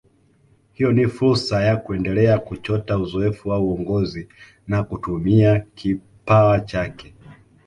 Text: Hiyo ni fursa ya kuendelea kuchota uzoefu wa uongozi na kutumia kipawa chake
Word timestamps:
Hiyo 0.73 0.91
ni 0.91 1.07
fursa 1.07 1.63
ya 1.63 1.77
kuendelea 1.77 2.39
kuchota 2.39 2.97
uzoefu 2.97 3.49
wa 3.49 3.59
uongozi 3.59 4.27
na 4.67 4.83
kutumia 4.83 5.59
kipawa 5.59 6.59
chake 6.59 7.13